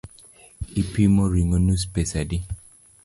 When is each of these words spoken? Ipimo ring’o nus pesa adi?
Ipimo 0.81 1.23
ring’o 1.33 1.57
nus 1.65 1.83
pesa 1.93 2.15
adi? 2.23 2.37